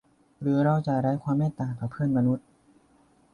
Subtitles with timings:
[0.39, 2.45] หรือเราจะไร้ความเมตตาต่อเพื่อนมนุษย์